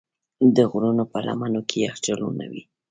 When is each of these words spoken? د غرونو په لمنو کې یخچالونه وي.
د 0.55 0.57
غرونو 0.71 1.03
په 1.11 1.19
لمنو 1.25 1.61
کې 1.69 1.77
یخچالونه 1.85 2.43
وي. 2.51 2.63